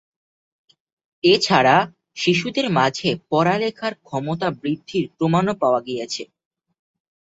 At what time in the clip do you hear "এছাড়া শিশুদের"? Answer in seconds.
1.23-2.67